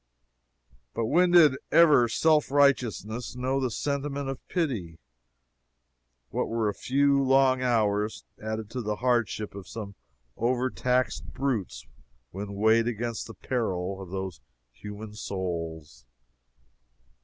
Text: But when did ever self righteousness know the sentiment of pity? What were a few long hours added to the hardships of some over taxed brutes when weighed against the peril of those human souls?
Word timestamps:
But 0.95 1.05
when 1.05 1.29
did 1.29 1.57
ever 1.71 2.07
self 2.07 2.49
righteousness 2.49 3.35
know 3.35 3.59
the 3.59 3.69
sentiment 3.69 4.29
of 4.29 4.39
pity? 4.47 4.97
What 6.31 6.47
were 6.47 6.67
a 6.67 6.73
few 6.73 7.21
long 7.21 7.61
hours 7.61 8.25
added 8.41 8.67
to 8.71 8.81
the 8.81 8.95
hardships 8.95 9.53
of 9.55 9.67
some 9.67 9.93
over 10.35 10.71
taxed 10.71 11.31
brutes 11.35 11.85
when 12.31 12.55
weighed 12.55 12.87
against 12.87 13.27
the 13.27 13.35
peril 13.35 14.01
of 14.01 14.09
those 14.09 14.41
human 14.71 15.13
souls? 15.13 16.07